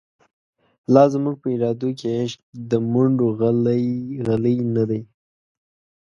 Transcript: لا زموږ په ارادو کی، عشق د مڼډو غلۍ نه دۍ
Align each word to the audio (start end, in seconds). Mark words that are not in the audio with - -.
لا 0.93 1.03
زموږ 1.13 1.35
په 1.41 1.47
ارادو 1.55 1.89
کی، 1.99 2.07
عشق 2.19 2.39
د 2.69 2.71
مڼډو 2.91 3.27
غلۍ 4.27 4.57
نه 4.75 4.83
دۍ 4.89 5.01